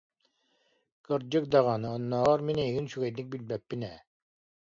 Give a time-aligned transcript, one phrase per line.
[1.05, 3.97] Кырдьык даҕаны, оннооҕор мин эйигин үчүгэйдик билбэппин ээ